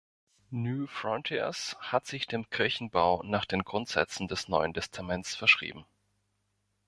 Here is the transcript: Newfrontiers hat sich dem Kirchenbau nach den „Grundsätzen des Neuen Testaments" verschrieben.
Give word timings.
Newfrontiers 0.49 1.75
hat 1.79 2.07
sich 2.07 2.25
dem 2.25 2.49
Kirchenbau 2.49 3.21
nach 3.23 3.45
den 3.45 3.63
„Grundsätzen 3.63 4.27
des 4.27 4.47
Neuen 4.47 4.73
Testaments" 4.73 5.35
verschrieben. 5.35 5.85